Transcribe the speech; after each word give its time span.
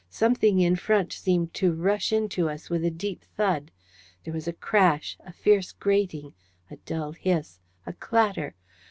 Something 0.09 0.59
in 0.59 0.77
front 0.77 1.13
seemed 1.13 1.53
to 1.53 1.75
rush 1.75 2.11
into 2.11 2.49
us 2.49 2.71
with 2.71 2.83
a 2.83 2.89
deep 2.89 3.23
thud. 3.23 3.69
There 4.23 4.33
was 4.33 4.47
a 4.47 4.53
crash, 4.53 5.15
a 5.19 5.31
fierce 5.31 5.73
grating, 5.73 6.33
a 6.71 6.77
dull 6.77 7.11
hiss, 7.11 7.59
a 7.85 7.93
clatter. 7.93 8.55